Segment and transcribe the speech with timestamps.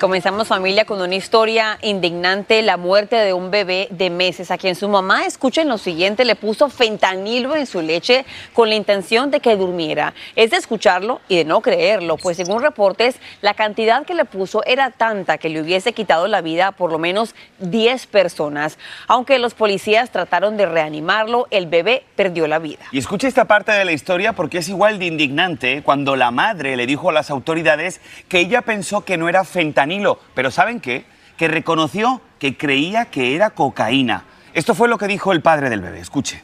[0.00, 4.74] Comenzamos familia con una historia indignante, la muerte de un bebé de meses a quien
[4.74, 9.40] su mamá, escuchen lo siguiente, le puso fentanilo en su leche con la intención de
[9.40, 10.12] que durmiera.
[10.34, 14.62] Es de escucharlo y de no creerlo, pues según reportes, la cantidad que le puso
[14.64, 18.78] era tanta que le hubiese quitado la vida a por lo menos 10 personas.
[19.06, 22.84] Aunque los policías trataron de reanimarlo, el bebé perdió la vida.
[22.92, 26.76] Y escucha esta parte de la historia porque es igual de indignante cuando la madre
[26.76, 29.85] le dijo a las autoridades que ella pensó que no era fentanilo
[30.34, 31.04] pero ¿saben qué?
[31.36, 34.24] Que reconoció que creía que era cocaína.
[34.54, 36.00] Esto fue lo que dijo el padre del bebé.
[36.00, 36.42] Escuche.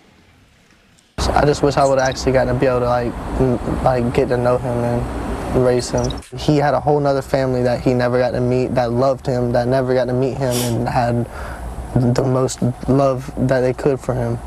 [1.18, 3.12] I just wish I would actually gotten to be able to like,
[3.84, 6.04] like get to know him and raise him.
[6.36, 9.52] He had a whole nother family that he never got to meet, that loved him,
[9.52, 11.26] that never got to meet him, and had
[11.94, 14.38] the most love that they could for him.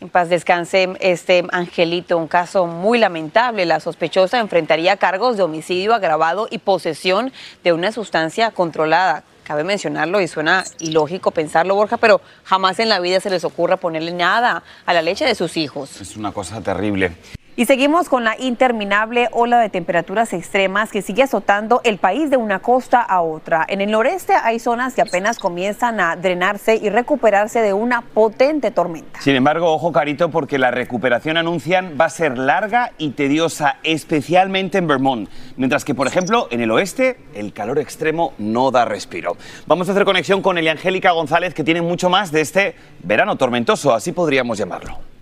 [0.00, 3.66] En paz descanse este Angelito, un caso muy lamentable.
[3.66, 7.32] La sospechosa enfrentaría cargos de homicidio agravado y posesión
[7.64, 9.24] de una sustancia controlada.
[9.42, 13.76] Cabe mencionarlo y suena ilógico pensarlo, Borja, pero jamás en la vida se les ocurra
[13.76, 16.00] ponerle nada a la leche de sus hijos.
[16.00, 17.16] Es una cosa terrible.
[17.58, 22.36] Y seguimos con la interminable ola de temperaturas extremas que sigue azotando el país de
[22.36, 23.66] una costa a otra.
[23.68, 28.70] En el noreste hay zonas que apenas comienzan a drenarse y recuperarse de una potente
[28.70, 29.20] tormenta.
[29.20, 34.78] Sin embargo, ojo carito, porque la recuperación anuncian va a ser larga y tediosa, especialmente
[34.78, 35.28] en Vermont.
[35.56, 39.36] Mientras que, por ejemplo, en el oeste, el calor extremo no da respiro.
[39.66, 43.92] Vamos a hacer conexión con Eliangélica González, que tiene mucho más de este verano tormentoso,
[43.92, 45.17] así podríamos llamarlo.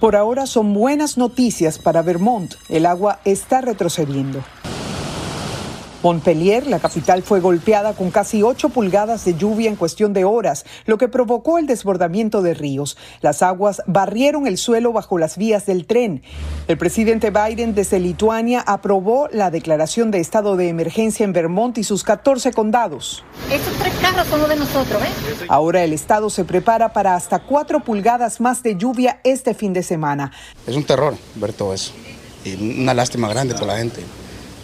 [0.00, 2.54] Por ahora son buenas noticias para Vermont.
[2.70, 4.42] El agua está retrocediendo.
[6.02, 10.64] Montpellier, la capital, fue golpeada con casi 8 pulgadas de lluvia en cuestión de horas,
[10.86, 12.96] lo que provocó el desbordamiento de ríos.
[13.20, 16.22] Las aguas barrieron el suelo bajo las vías del tren.
[16.68, 21.84] El presidente Biden desde Lituania aprobó la declaración de estado de emergencia en Vermont y
[21.84, 23.22] sus 14 condados.
[23.52, 25.46] Estos tres carros son los de nosotros, ¿eh?
[25.48, 29.82] Ahora el estado se prepara para hasta 4 pulgadas más de lluvia este fin de
[29.82, 30.32] semana.
[30.66, 31.92] Es un terror ver todo eso
[32.42, 34.02] y una lástima grande por la gente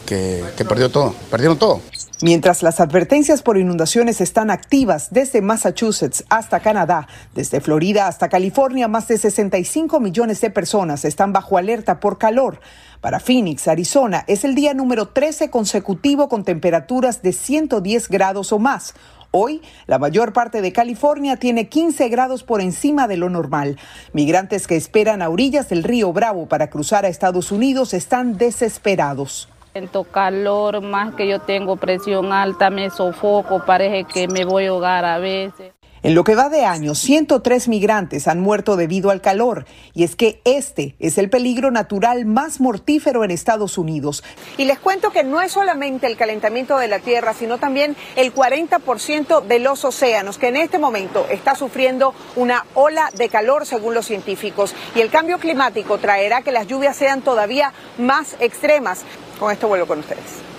[0.06, 1.82] que, perdió todo, perdieron todo.
[2.22, 8.88] Mientras las advertencias por inundaciones están activas desde Massachusetts hasta Canadá, desde Florida hasta California,
[8.88, 12.60] más de 65 millones de personas están bajo alerta por calor.
[13.02, 18.58] Para Phoenix, Arizona, es el día número 13 consecutivo con temperaturas de 110 grados o
[18.58, 18.94] más.
[19.30, 23.76] Hoy, la mayor parte de California tiene 15 grados por encima de lo normal.
[24.14, 29.50] Migrantes que esperan a orillas del río Bravo para cruzar a Estados Unidos están desesperados.
[29.76, 34.70] Siento calor, más que yo tengo presión alta, me sofoco, parece que me voy a
[34.70, 35.75] ahogar a veces.
[36.06, 39.66] En lo que va de año, 103 migrantes han muerto debido al calor.
[39.92, 44.22] Y es que este es el peligro natural más mortífero en Estados Unidos.
[44.56, 48.32] Y les cuento que no es solamente el calentamiento de la Tierra, sino también el
[48.32, 53.92] 40% de los océanos, que en este momento está sufriendo una ola de calor, según
[53.92, 54.76] los científicos.
[54.94, 59.02] Y el cambio climático traerá que las lluvias sean todavía más extremas.
[59.40, 60.55] Con esto vuelvo con ustedes.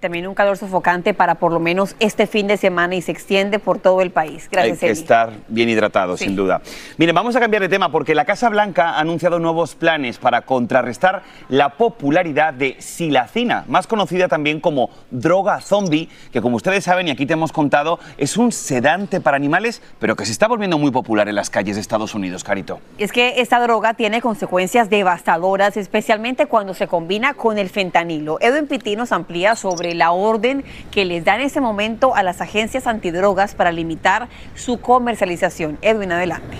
[0.00, 3.58] También un calor sofocante para por lo menos este fin de semana y se extiende
[3.58, 4.48] por todo el país.
[4.50, 5.00] Gracias, Hay que Eli.
[5.00, 6.60] estar bien hidratado, sin duda.
[6.98, 10.42] Miren, vamos a cambiar de tema porque la Casa Blanca ha anunciado nuevos planes para
[10.42, 17.08] contrarrestar la popularidad de silacina, más conocida también como droga zombie, que como ustedes saben
[17.08, 20.78] y aquí te hemos contado, es un sedante para animales, pero que se está volviendo
[20.78, 22.80] muy popular en las calles de Estados Unidos, Carito.
[22.98, 28.38] Es que esta droga tiene consecuencias devastadoras, especialmente cuando se combina con el fentanilo.
[28.40, 32.40] Edwin Pitti nos amplía sobre la orden que les da en ese momento a las
[32.40, 35.78] agencias antidrogas para limitar su comercialización.
[35.82, 36.56] Edwin, adelante.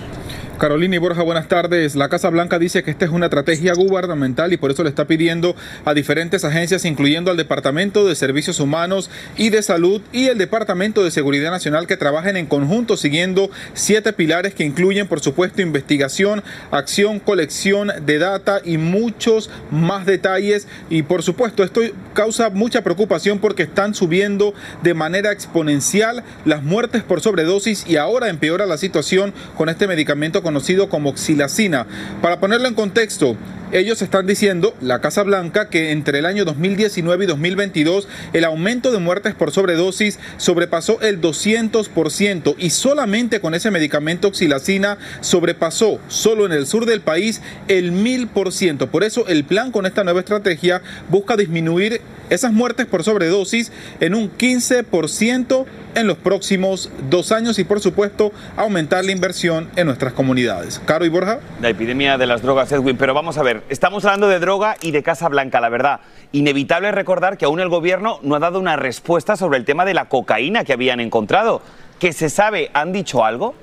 [0.59, 1.95] Carolina y Borja, buenas tardes.
[1.95, 5.05] La Casa Blanca dice que esta es una estrategia gubernamental y por eso le está
[5.07, 10.37] pidiendo a diferentes agencias, incluyendo al Departamento de Servicios Humanos y de Salud y el
[10.37, 15.61] Departamento de Seguridad Nacional, que trabajen en conjunto siguiendo siete pilares que incluyen, por supuesto,
[15.61, 20.67] investigación, acción, colección de data y muchos más detalles.
[20.89, 21.79] Y por supuesto, esto
[22.13, 24.53] causa mucha preocupación porque están subiendo
[24.83, 30.43] de manera exponencial las muertes por sobredosis y ahora empeora la situación con este medicamento
[30.49, 31.85] conocido como xilacina.
[32.23, 33.37] Para ponerlo en contexto,
[33.71, 38.91] ellos están diciendo, la Casa Blanca, que entre el año 2019 y 2022 el aumento
[38.91, 46.47] de muertes por sobredosis sobrepasó el 200% y solamente con ese medicamento xilacina sobrepasó solo
[46.47, 48.87] en el sur del país el 1000%.
[48.87, 54.15] Por eso el plan con esta nueva estrategia busca disminuir esas muertes por sobredosis en
[54.15, 55.65] un 15%
[55.95, 60.81] en los próximos dos años y por supuesto aumentar la inversión en nuestras comunidades.
[60.85, 61.39] Caro y Borja.
[61.61, 62.97] La epidemia de las drogas, Edwin.
[62.97, 66.01] Pero vamos a ver, estamos hablando de droga y de Casa Blanca, la verdad.
[66.31, 69.93] Inevitable recordar que aún el gobierno no ha dado una respuesta sobre el tema de
[69.93, 71.61] la cocaína que habían encontrado.
[71.99, 72.69] ¿Qué se sabe?
[72.73, 73.55] ¿Han dicho algo?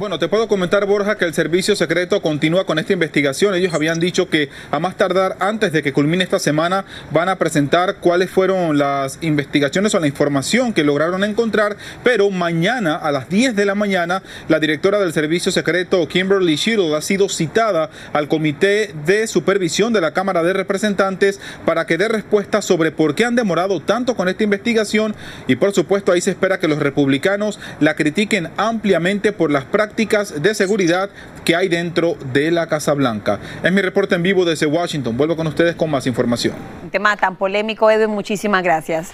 [0.00, 3.54] Bueno, te puedo comentar, Borja, que el servicio secreto continúa con esta investigación.
[3.54, 7.36] Ellos habían dicho que a más tardar, antes de que culmine esta semana, van a
[7.36, 11.76] presentar cuáles fueron las investigaciones o la información que lograron encontrar.
[12.02, 16.96] Pero mañana, a las 10 de la mañana, la directora del servicio secreto, Kimberly Shuttle,
[16.96, 22.08] ha sido citada al Comité de Supervisión de la Cámara de Representantes para que dé
[22.08, 25.14] respuesta sobre por qué han demorado tanto con esta investigación.
[25.46, 29.89] Y por supuesto, ahí se espera que los republicanos la critiquen ampliamente por las prácticas
[29.96, 31.10] de seguridad
[31.44, 33.38] que hay dentro de la Casa Blanca.
[33.62, 35.16] Es mi reporte en vivo desde Washington.
[35.16, 36.54] Vuelvo con ustedes con más información.
[36.82, 39.12] Un tema tan polémico, Edwin, muchísimas gracias.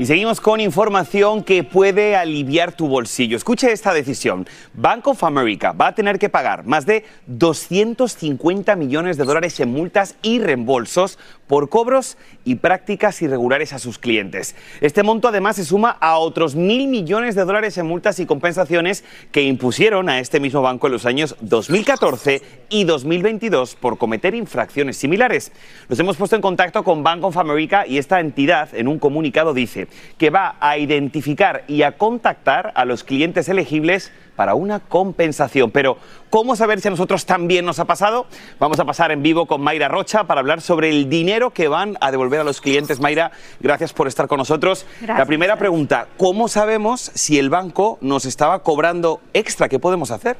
[0.00, 3.36] Y seguimos con información que puede aliviar tu bolsillo.
[3.36, 4.48] Escuche esta decisión.
[4.72, 9.70] Bank of America va a tener que pagar más de 250 millones de dólares en
[9.70, 12.16] multas y reembolsos por cobros
[12.46, 14.54] y prácticas irregulares a sus clientes.
[14.80, 19.04] Este monto además se suma a otros mil millones de dólares en multas y compensaciones
[19.32, 24.96] que impusieron a este mismo banco en los años 2014 y 2022 por cometer infracciones
[24.96, 25.52] similares.
[25.90, 29.52] Nos hemos puesto en contacto con Bank of America y esta entidad en un comunicado
[29.52, 35.70] dice que va a identificar y a contactar a los clientes elegibles para una compensación.
[35.70, 35.98] Pero,
[36.30, 38.26] ¿cómo saber si a nosotros también nos ha pasado?
[38.58, 41.98] Vamos a pasar en vivo con Mayra Rocha para hablar sobre el dinero que van
[42.00, 43.00] a devolver a los clientes.
[43.00, 44.86] Mayra, gracias por estar con nosotros.
[45.00, 49.68] Gracias, La primera pregunta, ¿cómo sabemos si el banco nos estaba cobrando extra?
[49.68, 50.38] ¿Qué podemos hacer?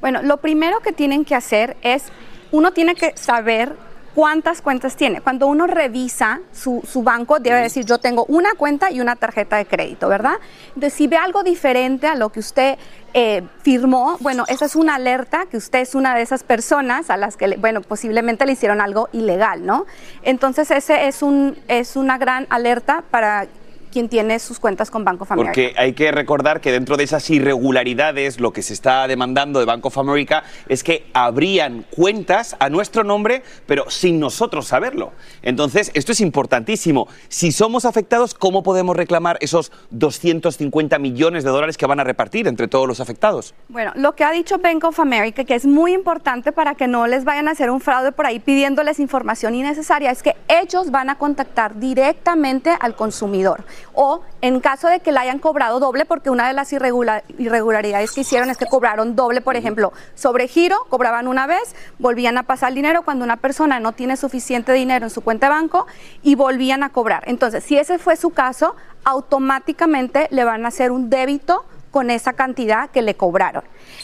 [0.00, 2.04] Bueno, lo primero que tienen que hacer es,
[2.52, 3.74] uno tiene que saber
[4.14, 5.20] cuántas cuentas tiene.
[5.20, 9.56] Cuando uno revisa su, su, banco, debe decir, yo tengo una cuenta y una tarjeta
[9.56, 10.34] de crédito, ¿verdad?
[10.68, 12.78] Entonces, si ve algo diferente a lo que usted
[13.12, 17.16] eh, firmó, bueno, esa es una alerta que usted es una de esas personas a
[17.16, 19.86] las que, bueno, posiblemente le hicieron algo ilegal, ¿no?
[20.22, 23.46] Entonces, ese es, un, es una gran alerta para
[23.94, 25.52] quien tiene sus cuentas con Banco of America.
[25.52, 29.66] Porque hay que recordar que dentro de esas irregularidades lo que se está demandando de
[29.66, 35.12] Bank of America es que habrían cuentas a nuestro nombre, pero sin nosotros saberlo.
[35.42, 37.06] Entonces, esto es importantísimo.
[37.28, 42.48] Si somos afectados, ¿cómo podemos reclamar esos 250 millones de dólares que van a repartir
[42.48, 43.54] entre todos los afectados?
[43.68, 47.06] Bueno, lo que ha dicho Bank of America, que es muy importante para que no
[47.06, 51.10] les vayan a hacer un fraude por ahí pidiéndoles información innecesaria, es que ellos van
[51.10, 56.30] a contactar directamente al consumidor o en caso de que le hayan cobrado doble, porque
[56.30, 60.76] una de las irregular, irregularidades que hicieron es que cobraron doble, por ejemplo, sobre giro,
[60.88, 65.10] cobraban una vez, volvían a pasar dinero cuando una persona no tiene suficiente dinero en
[65.10, 65.86] su cuenta de banco
[66.22, 67.24] y volvían a cobrar.
[67.26, 68.74] Entonces, si ese fue su caso,
[69.04, 73.62] automáticamente le van a hacer un débito con esa cantidad que le cobraron.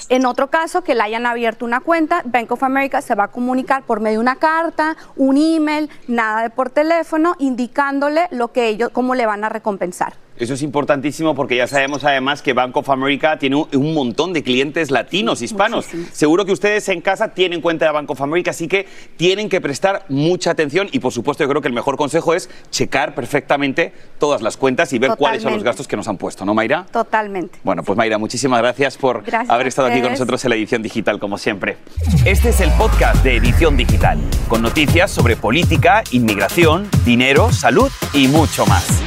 [0.08, 3.28] En otro caso, que le hayan abierto una cuenta, Bank of America se va a
[3.28, 8.68] comunicar por medio de una carta, un email, nada de por teléfono, indicándole lo que
[8.68, 10.14] ellos, cómo le van a recompensar.
[10.40, 14.42] Eso es importantísimo porque ya sabemos además que Bank of America tiene un, montón de
[14.42, 15.86] clientes latinos, hispanos.
[16.12, 18.86] Seguro que ustedes en casa tienen cuenta de Bank of America, así que
[19.18, 22.48] tienen que prestar mucha atención y por supuesto yo creo que el mejor consejo es
[22.70, 26.46] checar perfectamente todas las cuentas y ver cuáles son los gastos que nos han puesto,
[26.46, 26.86] ¿no, Mayra?
[26.90, 27.58] Totalmente.
[27.62, 30.82] Bueno, pues Mayra, muchísimas gracias por Gracias haber estado aquí con nosotros en la edición
[30.82, 31.78] digital, como siempre.
[32.24, 38.28] Este es el podcast de Edición Digital, con noticias sobre política, inmigración, dinero, salud y
[38.28, 39.00] mucho más.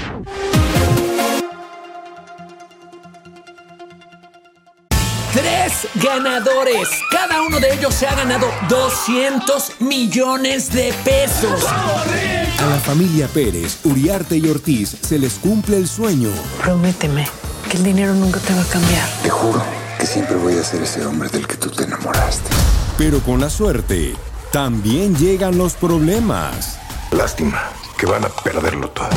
[5.34, 6.89] Tres ganadores.
[7.12, 11.65] Cada uno de ellos se ha ganado 200 millones de pesos.
[11.67, 16.29] A la familia Pérez, Uriarte y Ortiz se les cumple el sueño.
[16.62, 17.27] Prométeme
[17.70, 19.10] que el dinero nunca te va a cambiar.
[19.24, 22.50] Te juro que siempre voy a ser ese hombre del que tú te enamoraste.
[22.98, 24.13] Pero con la suerte,
[24.51, 26.77] también llegan los problemas.
[27.12, 29.07] Lástima que van a perderlo todo.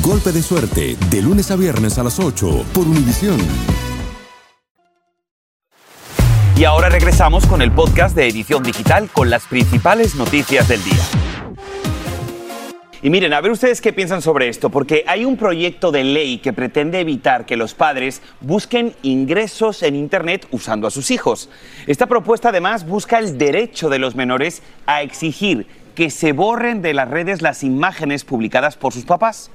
[0.00, 3.36] Golpe de suerte, de lunes a viernes a las 8 por Univisión.
[6.56, 11.23] Y ahora regresamos con el podcast de Edición Digital con las principales noticias del día.
[13.04, 16.38] Y miren, a ver ustedes qué piensan sobre esto, porque hay un proyecto de ley
[16.38, 21.50] que pretende evitar que los padres busquen ingresos en Internet usando a sus hijos.
[21.86, 26.94] Esta propuesta además busca el derecho de los menores a exigir que se borren de
[26.94, 29.50] las redes las imágenes publicadas por sus papás.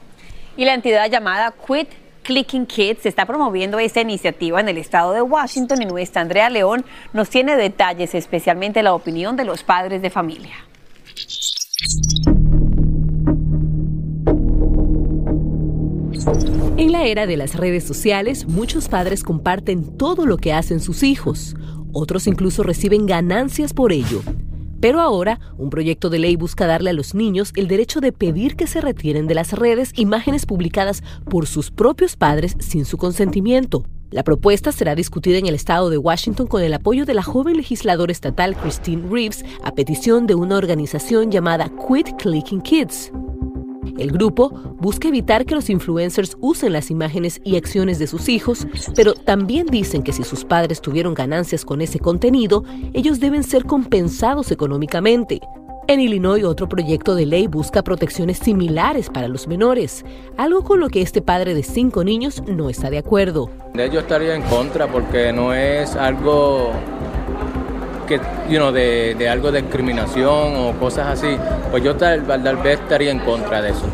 [0.55, 1.89] Y la entidad llamada Quit
[2.21, 6.85] Clicking Kids está promoviendo esta iniciativa en el estado de Washington y nuestra Andrea León
[7.13, 10.53] nos tiene detalles, especialmente la opinión de los padres de familia.
[16.99, 21.01] En la era de las redes sociales, muchos padres comparten todo lo que hacen sus
[21.01, 21.55] hijos.
[21.93, 24.21] Otros incluso reciben ganancias por ello.
[24.81, 28.57] Pero ahora, un proyecto de ley busca darle a los niños el derecho de pedir
[28.57, 33.85] que se retiren de las redes imágenes publicadas por sus propios padres sin su consentimiento.
[34.11, 37.55] La propuesta será discutida en el estado de Washington con el apoyo de la joven
[37.55, 43.13] legisladora estatal Christine Reeves a petición de una organización llamada Quit Clicking Kids.
[43.99, 48.65] El grupo busca evitar que los influencers usen las imágenes y acciones de sus hijos,
[48.95, 52.63] pero también dicen que si sus padres tuvieron ganancias con ese contenido,
[52.93, 55.41] ellos deben ser compensados económicamente.
[55.89, 60.05] En Illinois, otro proyecto de ley busca protecciones similares para los menores,
[60.37, 63.49] algo con lo que este padre de cinco niños no está de acuerdo.
[63.73, 66.71] De ello estaría en contra porque no es algo
[68.09, 71.37] que, you know, de, de algo de discriminación o cosas así.
[71.71, 73.85] Pues yo tal, tal vez estaría en contra de eso.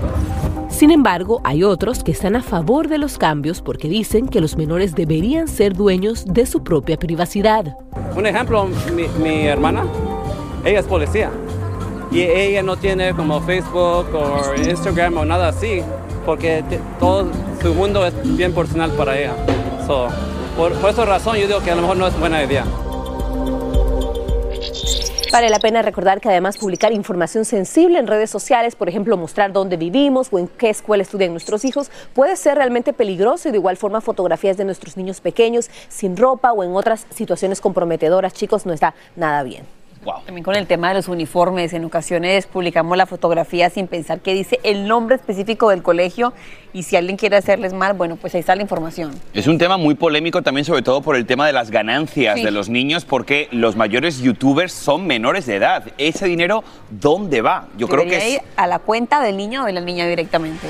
[0.70, 4.58] Sin embargo, hay otros que están a favor de los cambios porque dicen que los
[4.58, 7.78] menores deberían ser dueños de su propia privacidad.
[8.16, 9.84] Un ejemplo, mi, mi hermana,
[10.66, 11.30] ella es policía
[12.12, 15.82] y ella no tiene como Facebook o Instagram o nada así
[16.26, 16.64] porque
[17.00, 17.28] todo
[17.62, 19.34] su mundo es bien personal para ella.
[19.86, 20.08] So,
[20.58, 22.66] por, por esa razón yo digo que a lo mejor no es buena idea.
[25.36, 29.52] Vale la pena recordar que además publicar información sensible en redes sociales, por ejemplo, mostrar
[29.52, 33.58] dónde vivimos o en qué escuela estudian nuestros hijos, puede ser realmente peligroso y de
[33.58, 38.66] igual forma fotografías de nuestros niños pequeños sin ropa o en otras situaciones comprometedoras, chicos,
[38.66, 39.66] no está nada bien.
[40.26, 44.34] También con el tema de los uniformes, en ocasiones publicamos la fotografía sin pensar que
[44.34, 46.34] dice el nombre específico del colegio
[46.74, 49.12] y si alguien quiere hacerles mal, bueno, pues ahí está la información.
[49.34, 52.44] Es un tema muy polémico también, sobre todo por el tema de las ganancias Sí.
[52.44, 55.84] de los niños, porque los mayores youtubers son menores de edad.
[55.98, 57.68] ¿Ese dinero dónde va?
[57.78, 58.34] Yo creo que es...
[58.36, 60.68] ir a la cuenta del niño o de la niña directamente.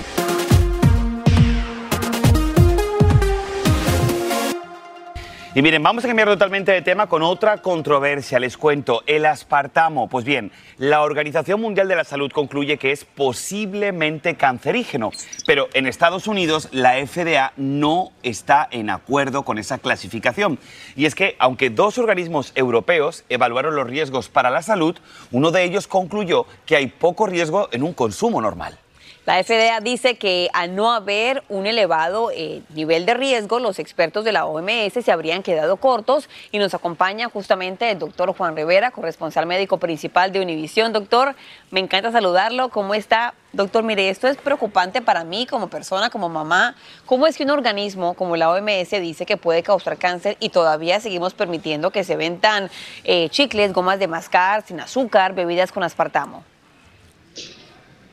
[5.57, 8.41] Y miren, vamos a cambiar totalmente de tema con otra controversia.
[8.41, 10.09] Les cuento, el aspartamo.
[10.09, 15.11] Pues bien, la Organización Mundial de la Salud concluye que es posiblemente cancerígeno.
[15.47, 20.59] Pero en Estados Unidos la FDA no está en acuerdo con esa clasificación.
[20.97, 24.97] Y es que, aunque dos organismos europeos evaluaron los riesgos para la salud,
[25.31, 28.77] uno de ellos concluyó que hay poco riesgo en un consumo normal.
[29.25, 34.23] La FDA dice que al no haber un elevado eh, nivel de riesgo, los expertos
[34.23, 38.91] de la OMS se habrían quedado cortos y nos acompaña justamente el doctor Juan Rivera,
[38.91, 40.93] corresponsal médico principal de Univisión.
[40.93, 41.35] Doctor,
[41.71, 42.69] me encanta saludarlo.
[42.69, 43.33] ¿Cómo está?
[43.51, 46.75] Doctor, mire, esto es preocupante para mí como persona, como mamá.
[47.07, 50.99] ¿Cómo es que un organismo como la OMS dice que puede causar cáncer y todavía
[50.99, 52.69] seguimos permitiendo que se vendan
[53.03, 56.43] eh, chicles, gomas de mascar sin azúcar, bebidas con aspartamo?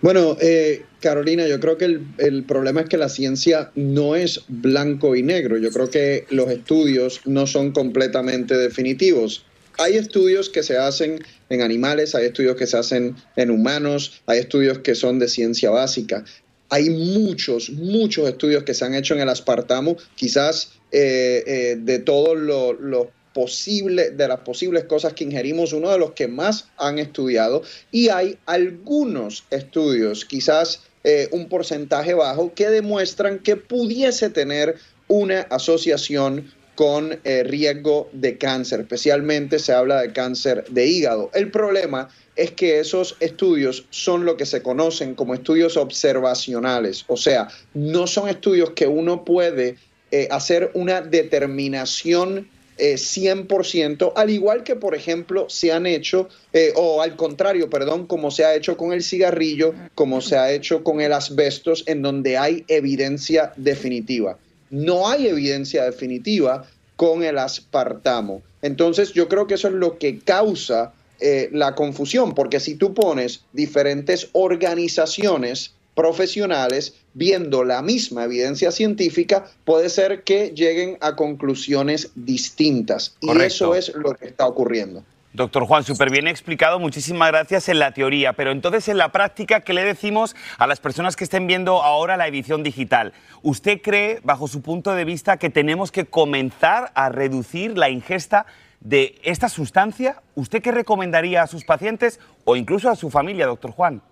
[0.02, 4.42] Bueno, eh, Carolina, yo creo que el, el, problema es que la ciencia no es
[4.48, 5.58] blanco y negro.
[5.58, 9.44] Yo creo que los estudios no son completamente definitivos.
[9.78, 14.40] Hay estudios que se hacen en animales, hay estudios que se hacen en humanos, hay
[14.40, 16.24] estudios que son de ciencia básica.
[16.68, 21.98] Hay muchos, muchos estudios que se han hecho en el aspartamo, quizás eh, eh, de
[22.00, 26.68] todos los lo posibles, de las posibles cosas que ingerimos, uno de los que más
[26.76, 27.62] han estudiado.
[27.90, 34.76] Y hay algunos estudios, quizás eh, un porcentaje bajo, que demuestran que pudiese tener
[35.08, 41.30] una asociación con eh, riesgo de cáncer, especialmente se habla de cáncer de hígado.
[41.34, 47.16] El problema es que esos estudios son lo que se conocen como estudios observacionales, o
[47.16, 49.76] sea, no son estudios que uno puede
[50.10, 52.48] eh, hacer una determinación
[52.78, 56.28] 100%, eh, al igual que, por ejemplo, se han hecho,
[56.76, 60.82] o al contrario, perdón, como se ha hecho con el cigarrillo, como se ha hecho
[60.84, 64.38] con el asbestos, en donde hay evidencia definitiva
[64.72, 68.42] no hay evidencia definitiva con el aspartamo.
[68.62, 72.94] Entonces yo creo que eso es lo que causa eh, la confusión, porque si tú
[72.94, 82.10] pones diferentes organizaciones profesionales viendo la misma evidencia científica, puede ser que lleguen a conclusiones
[82.14, 83.16] distintas.
[83.20, 85.04] Y eso es lo que está ocurriendo.
[85.34, 89.60] Doctor Juan, súper bien explicado, muchísimas gracias en la teoría, pero entonces en la práctica,
[89.60, 93.14] ¿qué le decimos a las personas que estén viendo ahora la edición digital?
[93.40, 98.44] ¿Usted cree, bajo su punto de vista, que tenemos que comenzar a reducir la ingesta
[98.80, 100.20] de esta sustancia?
[100.34, 104.02] ¿Usted qué recomendaría a sus pacientes o incluso a su familia, doctor Juan?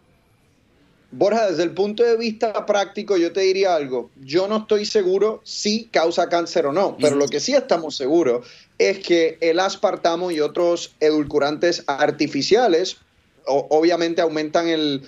[1.13, 4.11] Borja, desde el punto de vista práctico, yo te diría algo.
[4.21, 8.47] Yo no estoy seguro si causa cáncer o no, pero lo que sí estamos seguros
[8.79, 12.99] es que el aspartamo y otros edulcorantes artificiales
[13.45, 15.03] obviamente aumentan el,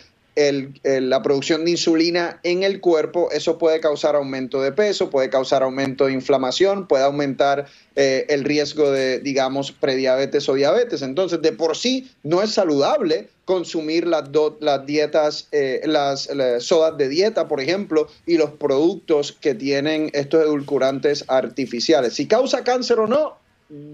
[0.84, 5.62] la producción de insulina en el cuerpo, eso puede causar aumento de peso, puede causar
[5.62, 7.66] aumento de inflamación, puede aumentar
[7.96, 11.02] eh, el riesgo de, digamos, prediabetes o diabetes.
[11.02, 14.30] Entonces, de por sí no es saludable consumir las,
[14.60, 20.10] las dietas, eh, las, las, sodas de dieta, por ejemplo, y los productos que tienen
[20.12, 22.14] estos edulcorantes artificiales.
[22.14, 23.36] Si causa cáncer o no,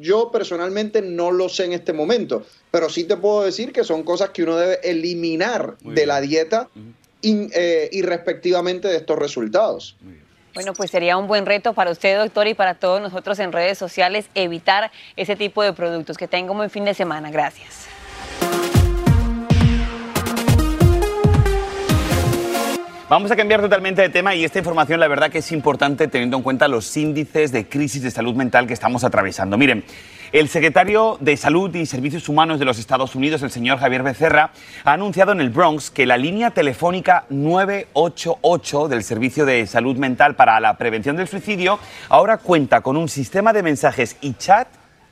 [0.00, 4.02] yo personalmente no lo sé en este momento, pero sí te puedo decir que son
[4.02, 6.68] cosas que uno debe eliminar de la dieta
[7.22, 9.96] eh, y respectivamente de estos resultados.
[10.54, 13.78] Bueno, pues sería un buen reto para usted, doctor, y para todos nosotros en redes
[13.78, 16.18] sociales evitar ese tipo de productos.
[16.18, 17.30] Que tenga un buen fin de semana.
[17.30, 17.86] Gracias.
[23.08, 26.36] Vamos a cambiar totalmente de tema y esta información la verdad que es importante teniendo
[26.36, 29.56] en cuenta los índices de crisis de salud mental que estamos atravesando.
[29.56, 29.82] Miren,
[30.30, 34.50] el secretario de Salud y Servicios Humanos de los Estados Unidos, el señor Javier Becerra,
[34.84, 40.36] ha anunciado en el Bronx que la línea telefónica 988 del Servicio de Salud Mental
[40.36, 41.78] para la Prevención del Suicidio
[42.10, 44.68] ahora cuenta con un sistema de mensajes y chat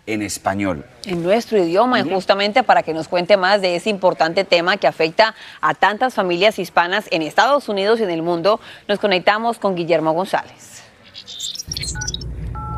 [0.06, 0.84] en español.
[1.04, 5.34] En nuestro idioma, justamente para que nos cuente más de ese importante tema que afecta
[5.60, 10.12] a tantas familias hispanas en Estados Unidos y en el mundo, nos conectamos con Guillermo
[10.12, 10.85] González.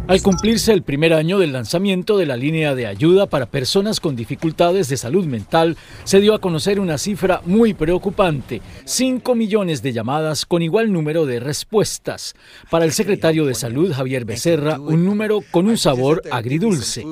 [0.08, 4.16] Al cumplirse el primer año del lanzamiento de la línea de ayuda para personas con
[4.16, 9.92] dificultades de salud mental, se dio a conocer una cifra muy preocupante, 5 millones de
[9.92, 12.34] llamadas con igual número de respuestas.
[12.70, 17.04] Para el secretario de Salud, Javier Becerra, un número con un sabor agridulce.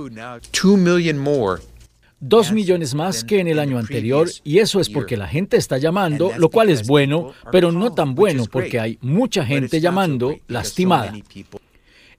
[2.19, 5.77] Dos millones más que en el año anterior y eso es porque la gente está
[5.77, 11.13] llamando, lo cual es bueno, pero no tan bueno porque hay mucha gente llamando lastimada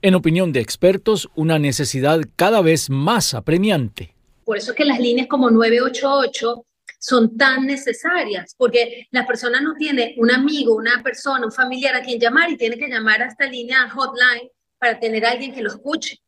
[0.02, 4.14] en opinión de expertos, una necesidad cada vez más apremiante.
[4.44, 6.64] Por eso es que las líneas como 988
[6.98, 12.02] son tan necesarias, porque la persona no tiene un amigo, una persona, un familiar a
[12.02, 15.62] quien llamar y tiene que llamar a esta línea hotline para tener a alguien que
[15.62, 16.18] lo escuche.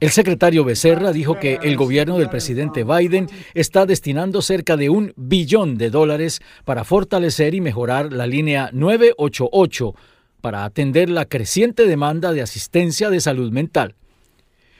[0.00, 5.12] El secretario Becerra dijo que el gobierno del presidente Biden está destinando cerca de un
[5.14, 9.94] billón de dólares para fortalecer y mejorar la línea 988
[10.40, 13.94] para atender la creciente demanda de asistencia de salud mental.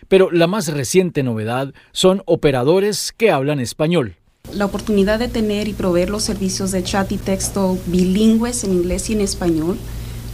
[0.09, 4.17] Pero la más reciente novedad son operadores que hablan español.
[4.55, 9.09] La oportunidad de tener y proveer los servicios de chat y texto bilingües en inglés
[9.11, 9.79] y en español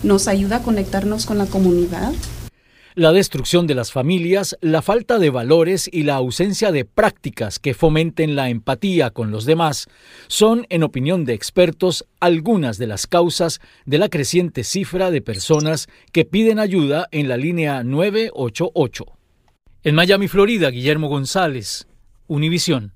[0.03, 2.12] nos ayuda a conectarnos con la comunidad
[2.97, 7.75] la destrucción de las familias, la falta de valores y la ausencia de prácticas que
[7.75, 9.87] fomenten la empatía con los demás
[10.29, 15.89] son, en opinión de expertos, algunas de las causas de la creciente cifra de personas
[16.11, 19.05] que piden ayuda en la línea 988.
[19.85, 21.87] En Miami, Florida, Guillermo González,
[22.29, 22.96] Univisión.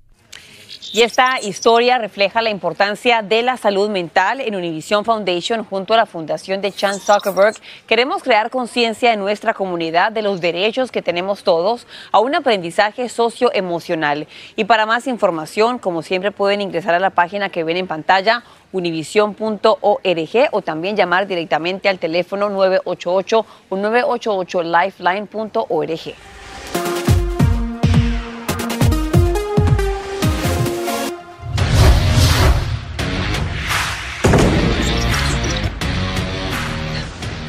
[0.93, 5.97] Y esta historia refleja la importancia de la salud mental en Univision Foundation junto a
[5.97, 7.55] la Fundación de Chan Zuckerberg.
[7.87, 13.07] Queremos crear conciencia en nuestra comunidad de los derechos que tenemos todos a un aprendizaje
[13.09, 14.27] socioemocional.
[14.57, 18.43] Y para más información, como siempre, pueden ingresar a la página que ven en pantalla
[18.73, 24.63] univision.org o también llamar directamente al teléfono 988 o 988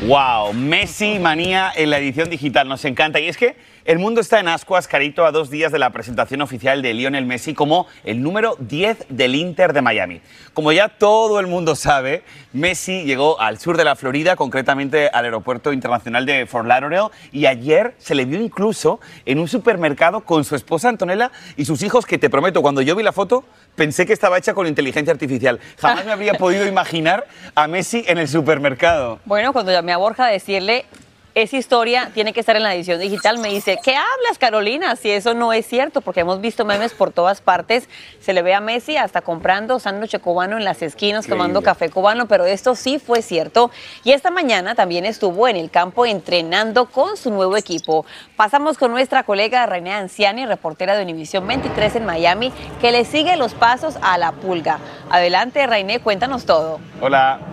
[0.07, 3.21] Wow, Messi manía en la edición digital, nos encanta.
[3.21, 6.41] Y es que el mundo está en ascuas, Carito, a dos días de la presentación
[6.41, 10.21] oficial de Lionel Messi como el número 10 del Inter de Miami.
[10.55, 15.25] Como ya todo el mundo sabe, Messi llegó al sur de la Florida, concretamente al
[15.25, 20.45] aeropuerto internacional de Fort Lauderdale, y ayer se le vio incluso en un supermercado con
[20.45, 24.07] su esposa Antonella y sus hijos, que te prometo, cuando yo vi la foto, pensé
[24.07, 25.59] que estaba hecha con inteligencia artificial.
[25.79, 29.19] Jamás me habría podido imaginar a Messi en el supermercado.
[29.25, 30.87] Bueno, cuando llamé a Borja a decirle,
[31.35, 34.97] esa historia tiene que estar en la edición digital, me dice, ¿qué hablas, Carolina?
[34.97, 37.89] Si eso no es cierto, porque hemos visto memes por todas partes.
[38.21, 42.27] Se le ve a Messi hasta comprando sándwich cubano en las esquinas, tomando café cubano,
[42.27, 43.71] pero esto sí fue cierto.
[44.05, 48.05] Y esta mañana también estuvo en el campo entrenando con su nuevo equipo.
[48.37, 52.53] Pasamos con nuestra colega René Anciani, reportera de Univisión 23 en Miami,
[52.83, 54.81] que le sigue los pasos a la pulga.
[55.09, 56.79] Adelante, René, cuéntanos todo.
[57.01, 57.52] Hola.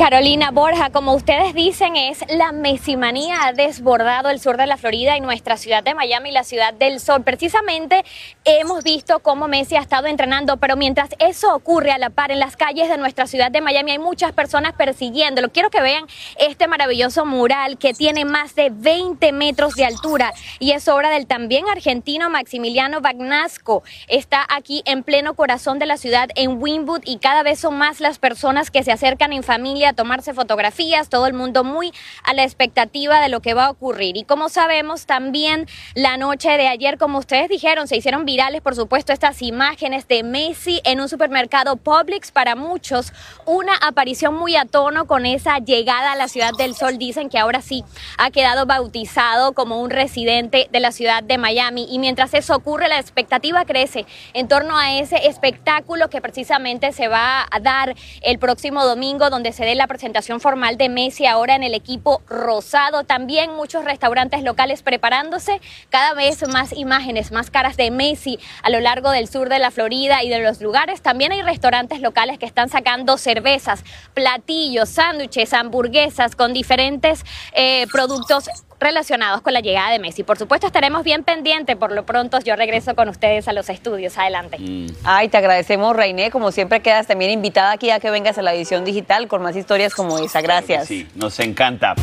[0.00, 5.14] Carolina Borja, como ustedes dicen, es la mesimanía ha desbordado el sur de la Florida
[5.18, 7.22] y nuestra ciudad de Miami, la ciudad del sol.
[7.22, 8.02] Precisamente
[8.46, 12.40] hemos visto cómo Messi ha estado entrenando, pero mientras eso ocurre a la par en
[12.40, 15.50] las calles de nuestra ciudad de Miami, hay muchas personas persiguiéndolo.
[15.50, 16.06] Quiero que vean
[16.38, 21.26] este maravilloso mural que tiene más de 20 metros de altura y es obra del
[21.26, 23.82] también argentino Maximiliano Bagnasco.
[24.08, 28.00] Está aquí en pleno corazón de la ciudad en Wynwood y cada vez son más
[28.00, 31.92] las personas que se acercan en familia tomarse fotografías, todo el mundo muy
[32.24, 34.16] a la expectativa de lo que va a ocurrir.
[34.16, 38.74] Y como sabemos, también la noche de ayer, como ustedes dijeron, se hicieron virales, por
[38.74, 42.30] supuesto, estas imágenes de Messi en un supermercado Publix.
[42.32, 43.12] Para muchos,
[43.46, 46.98] una aparición muy a tono con esa llegada a la ciudad del sol.
[46.98, 47.84] Dicen que ahora sí
[48.18, 51.86] ha quedado bautizado como un residente de la ciudad de Miami.
[51.90, 57.08] Y mientras eso ocurre, la expectativa crece en torno a ese espectáculo que precisamente se
[57.08, 61.62] va a dar el próximo domingo, donde se la presentación formal de Messi ahora en
[61.62, 63.04] el equipo rosado.
[63.04, 68.80] También muchos restaurantes locales preparándose cada vez más imágenes, más caras de Messi a lo
[68.80, 71.02] largo del sur de la Florida y de los lugares.
[71.02, 78.48] También hay restaurantes locales que están sacando cervezas, platillos, sándwiches, hamburguesas con diferentes eh, productos
[78.80, 80.22] relacionados con la llegada de Messi.
[80.22, 81.76] Por supuesto, estaremos bien pendientes.
[81.76, 84.16] Por lo pronto, yo regreso con ustedes a los estudios.
[84.18, 84.58] Adelante.
[85.04, 86.30] Ay, te agradecemos, Reiné.
[86.30, 89.54] Como siempre, quedas también invitada aquí a que vengas a la edición digital con más
[89.54, 90.40] historias como esa.
[90.40, 90.88] Gracias.
[90.88, 91.94] Sí, nos encanta.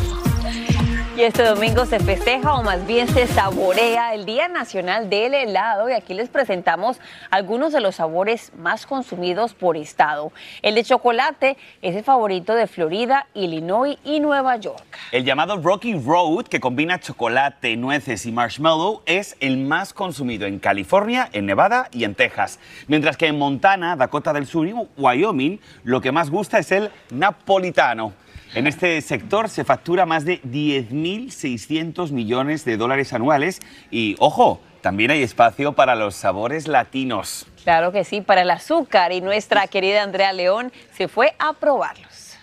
[1.18, 5.90] Y este domingo se festeja o más bien se saborea el Día Nacional del Helado
[5.90, 7.00] y aquí les presentamos
[7.32, 10.30] algunos de los sabores más consumidos por estado.
[10.62, 14.96] El de chocolate es el favorito de Florida, Illinois y Nueva York.
[15.10, 20.60] El llamado Rocky Road, que combina chocolate, nueces y marshmallow, es el más consumido en
[20.60, 22.60] California, en Nevada y en Texas.
[22.86, 26.92] Mientras que en Montana, Dakota del Sur y Wyoming, lo que más gusta es el
[27.10, 28.12] napolitano.
[28.54, 35.10] En este sector se factura más de 10.600 millones de dólares anuales y, ojo, también
[35.10, 37.46] hay espacio para los sabores latinos.
[37.62, 42.36] Claro que sí, para el azúcar y nuestra querida Andrea León se fue a probarlos.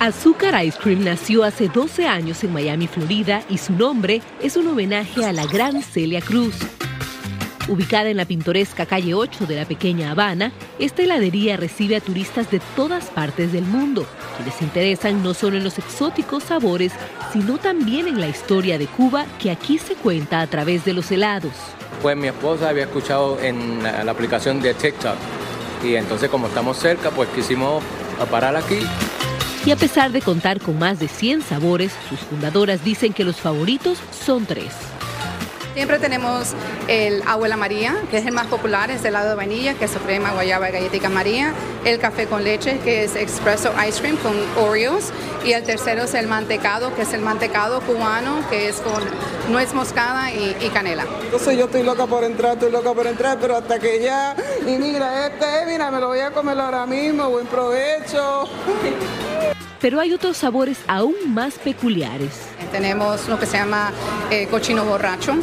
[0.00, 4.66] Azúcar Ice Cream nació hace 12 años en Miami, Florida, y su nombre es un
[4.66, 6.56] homenaje a la gran Celia Cruz.
[7.66, 12.50] Ubicada en la pintoresca calle 8 de la pequeña Habana, esta heladería recibe a turistas
[12.50, 16.92] de todas partes del mundo, que les interesan no solo en los exóticos sabores,
[17.32, 21.10] sino también en la historia de Cuba que aquí se cuenta a través de los
[21.10, 21.54] helados.
[22.02, 25.16] Pues mi esposa había escuchado en la, aplicación de TikTok
[25.82, 27.82] y entonces como estamos cerca, pues quisimos
[28.30, 28.80] parar aquí.
[29.64, 33.36] Y a pesar de contar con más de 100 sabores, sus fundadoras dicen que los
[33.36, 34.93] favoritos son tres.
[35.74, 36.52] Siempre tenemos
[36.86, 40.68] el abuela María, que es el más popular, es helado de vainilla, queso crema, guayaba,
[40.68, 41.52] galletica María,
[41.84, 44.34] el café con leche, que es espresso ice cream con
[44.64, 45.06] Oreos,
[45.44, 49.02] y el tercero es el mantecado, que es el mantecado cubano, que es con
[49.50, 51.06] nuez moscada y, y canela.
[51.24, 54.78] Entonces yo estoy loca por entrar, estoy loca por entrar, pero hasta que ya, y
[54.78, 58.48] mira, este, mira, me lo voy a comer ahora mismo, buen provecho.
[59.84, 62.30] Pero hay otros sabores aún más peculiares.
[62.72, 63.92] Tenemos lo que se llama
[64.30, 65.34] eh, cochino borracho,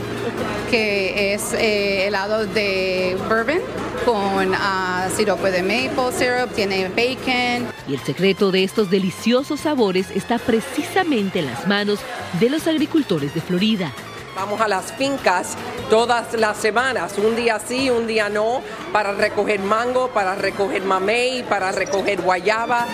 [0.72, 3.60] que es eh, helado de bourbon
[4.04, 7.68] con ah, sirope de maple syrup, tiene bacon.
[7.88, 12.00] Y el secreto de estos deliciosos sabores está precisamente en las manos
[12.40, 13.92] de los agricultores de Florida.
[14.36, 15.56] Vamos a las fincas
[15.92, 21.44] todas las semanas, un día sí, un día no, para recoger mango, para recoger mamey,
[21.44, 22.88] para recoger guayaba.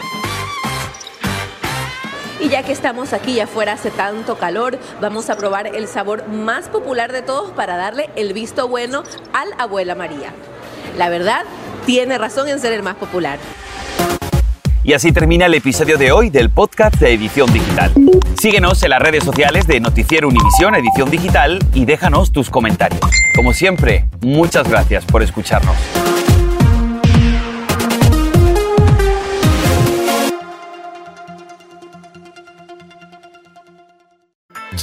[2.39, 6.69] Y ya que estamos aquí afuera hace tanto calor, vamos a probar el sabor más
[6.69, 10.34] popular de todos para darle el visto bueno al Abuela María.
[10.97, 11.45] La verdad,
[11.86, 13.39] tiene razón en ser el más popular.
[14.84, 17.91] Y así termina el episodio de hoy del podcast de Edición Digital.
[18.39, 23.02] Síguenos en las redes sociales de Noticiero Univisión Edición Digital y déjanos tus comentarios.
[23.36, 25.76] Como siempre, muchas gracias por escucharnos.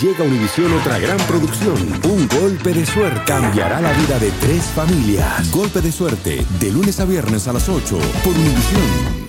[0.00, 1.76] Llega a Univisión otra gran producción.
[2.04, 5.50] Un golpe de suerte cambiará la vida de tres familias.
[5.52, 9.23] Golpe de suerte, de lunes a viernes a las 8 por Univisión.